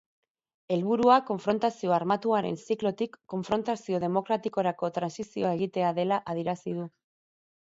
[0.75, 6.91] Helburua konfrotazio armatuaren ziklotik konfrontazio demokratikorako trantsizioa egitea dela adierazi du.